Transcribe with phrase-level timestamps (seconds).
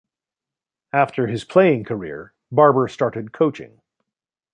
[0.93, 3.81] After his playing career, Barber started coaching.